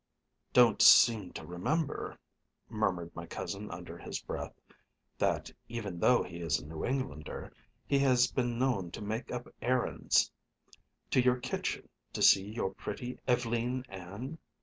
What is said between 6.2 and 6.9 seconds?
he is a New